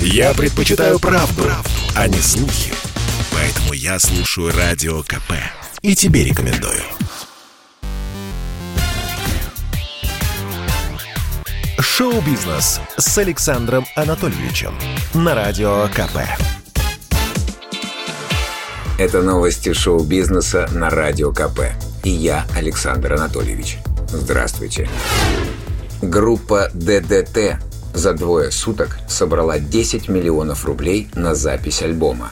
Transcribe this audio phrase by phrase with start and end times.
[0.00, 2.72] Я предпочитаю правду, правду, а не слухи.
[3.32, 5.32] Поэтому я слушаю Радио КП.
[5.82, 6.82] И тебе рекомендую.
[11.78, 14.74] Шоу-бизнес с Александром Анатольевичем
[15.14, 16.18] на Радио КП.
[18.98, 21.60] Это новости шоу-бизнеса на Радио КП.
[22.02, 23.78] И я, Александр Анатольевич.
[24.08, 24.88] Здравствуйте.
[26.00, 27.58] Группа ДДТ
[27.96, 32.30] за двое суток собрала 10 миллионов рублей на запись альбома.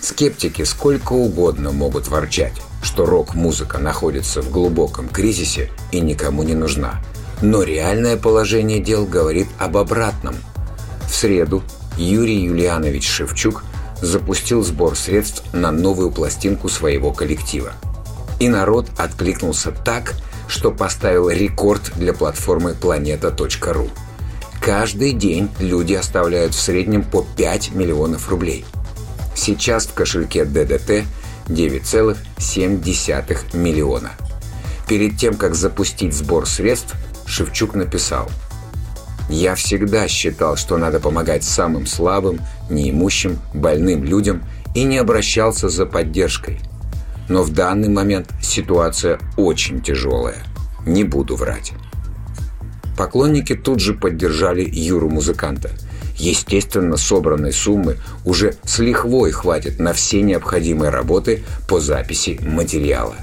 [0.00, 7.00] Скептики сколько угодно могут ворчать, что рок-музыка находится в глубоком кризисе и никому не нужна.
[7.42, 10.34] Но реальное положение дел говорит об обратном.
[11.08, 11.62] В среду
[11.96, 13.62] Юрий Юлианович Шевчук
[14.02, 17.72] запустил сбор средств на новую пластинку своего коллектива.
[18.40, 20.14] И народ откликнулся так,
[20.48, 23.90] что поставил рекорд для платформы planeta.ru.
[24.66, 28.64] Каждый день люди оставляют в среднем по 5 миллионов рублей.
[29.36, 31.04] Сейчас в кошельке ДДТ
[31.46, 34.10] 9,7 миллиона.
[34.88, 36.96] Перед тем, как запустить сбор средств,
[37.26, 38.28] Шевчук написал
[39.28, 44.42] «Я всегда считал, что надо помогать самым слабым, неимущим, больным людям
[44.74, 46.58] и не обращался за поддержкой.
[47.28, 50.42] Но в данный момент ситуация очень тяжелая.
[50.84, 51.72] Не буду врать».
[52.96, 55.70] Поклонники тут же поддержали Юру-музыканта.
[56.16, 63.16] Естественно, собранной суммы уже с лихвой хватит на все необходимые работы по записи материала.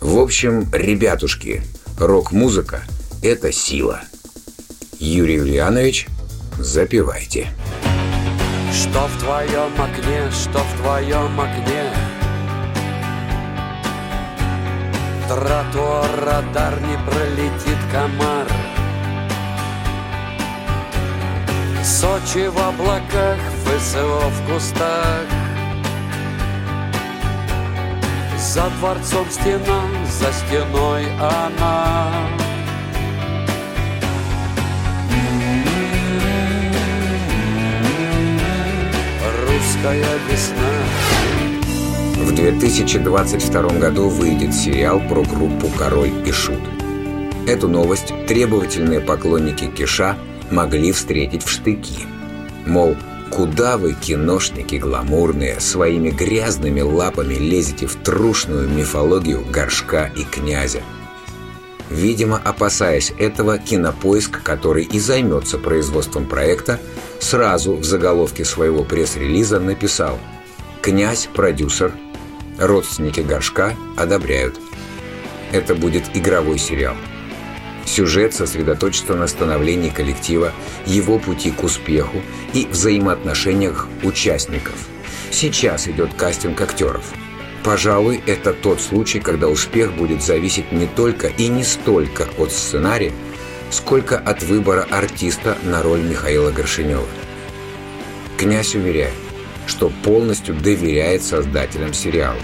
[0.00, 1.62] В общем, ребятушки,
[1.98, 2.82] рок-музыка–
[3.22, 4.00] это сила.
[4.98, 6.08] Юрий Ульянович,
[6.58, 7.48] запивайте.
[8.72, 11.92] Что в твоем окне, что в твоем окне
[15.28, 18.46] Тротуар, радар не пролетит комар
[21.84, 25.26] Сочи в облаках, ФСО в кустах.
[28.38, 32.12] За дворцом стена, за стеной она.
[39.48, 40.56] Русская весна.
[42.14, 46.60] В 2022 году выйдет сериал про группу «Король и Шут».
[47.48, 50.16] Эту новость требовательные поклонники Киша–
[50.52, 52.06] могли встретить в штыки.
[52.66, 52.96] Мол,
[53.30, 60.82] куда вы, киношники гламурные, своими грязными лапами лезете в трушную мифологию горшка и князя?
[61.90, 66.78] Видимо, опасаясь этого, Кинопоиск, который и займется производством проекта,
[67.18, 70.18] сразу в заголовке своего пресс-релиза написал
[70.80, 71.92] «Князь– продюсер,
[72.58, 74.58] родственники горшка одобряют».
[75.52, 76.96] Это будет игровой сериал–
[77.84, 80.52] Сюжет сосредоточится на становлении коллектива,
[80.86, 82.22] его пути к успеху
[82.54, 84.74] и взаимоотношениях участников.
[85.30, 87.04] Сейчас идет кастинг актеров.
[87.64, 93.12] Пожалуй, это тот случай, когда успех будет зависеть не только и не столько от сценария,
[93.70, 97.06] сколько от выбора артиста на роль Михаила Горшинева.
[98.36, 99.14] Князь уверяет,
[99.66, 102.40] что полностью доверяет создателям сериала.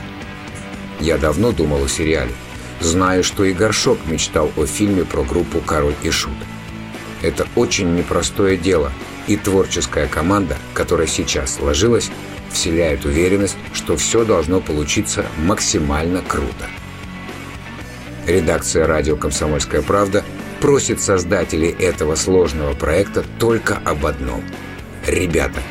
[1.00, 2.32] Я давно думал о сериале–
[2.80, 6.32] Знаю, что и Горшок мечтал о фильме про группу «Король и Шут».
[7.22, 8.92] Это очень непростое дело,
[9.26, 12.10] и творческая команда, которая сейчас сложилась,
[12.52, 16.66] вселяет уверенность, что все должно получиться максимально круто.
[18.26, 20.24] Редакция радио «Комсомольская правда»
[20.60, 24.44] просит создателей этого сложного проекта только об одном.
[25.06, 25.62] Ребята,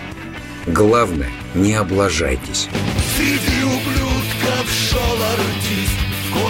[0.65, 2.67] главное, не облажайтесь.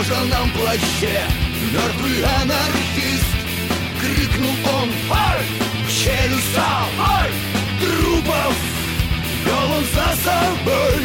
[0.08, 1.20] Кожаном плаще.
[1.74, 3.26] Мертвый анархист.
[4.00, 4.90] Крикнул он.
[5.10, 5.46] Ой!
[5.86, 7.32] В челюсть Ой!
[7.80, 8.56] Трупов
[9.46, 11.04] Вел он за собой.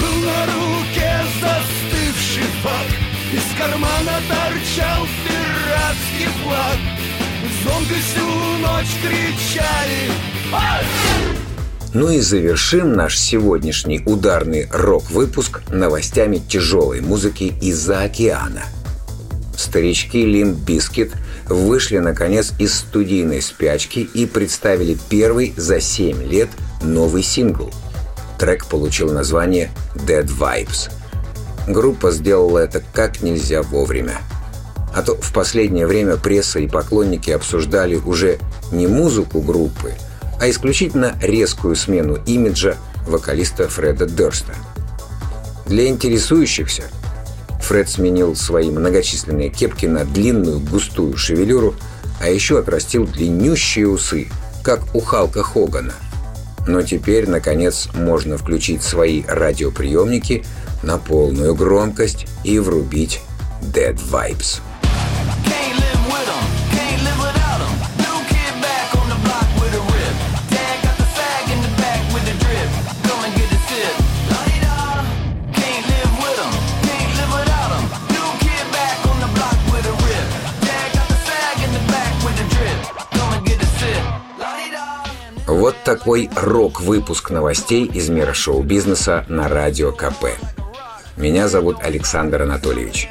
[0.00, 2.88] Был на руке застывший фак
[3.32, 6.78] Из кармана торчал пиратский флаг.
[7.64, 8.26] Зомби всю
[8.58, 10.10] ночь кричали.
[10.52, 11.41] Ой!
[11.94, 18.62] Ну и завершим наш сегодняшний ударный рок-выпуск новостями тяжелой музыки из-за океана.
[19.58, 21.12] Старички Limp Bizkit
[21.46, 26.48] вышли наконец из студийной спячки и представили первый за 7 лет
[26.82, 27.70] новый сингл.
[28.38, 30.90] Трек получил название Dead Vibes.
[31.68, 34.18] Группа сделала это как нельзя вовремя.
[34.94, 38.38] А то в последнее время пресса и поклонники обсуждали уже
[38.72, 39.92] не музыку группы,
[40.42, 44.56] а исключительно резкую смену имиджа вокалиста Фреда Дерста.
[45.66, 46.82] Для интересующихся
[47.60, 51.76] Фред сменил свои многочисленные кепки на длинную густую шевелюру,
[52.20, 54.30] а еще отрастил длиннющие усы
[54.64, 55.94] как у Халка Хогана.
[56.66, 60.44] Но теперь, наконец, можно включить свои радиоприемники
[60.82, 63.20] на полную громкость и врубить
[63.60, 64.60] Dead Vibes.
[85.46, 90.26] Вот такой рок-выпуск новостей из мира шоу-бизнеса на Радио КП.
[91.16, 93.08] Меня зовут Александр Анатольевич.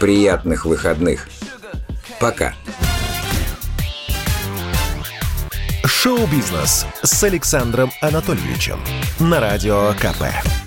[0.00, 1.28] Приятных выходных.
[2.20, 2.54] Пока.
[5.84, 8.80] Шоу-бизнес с Александром Анатольевичем
[9.18, 10.57] на Радио КП.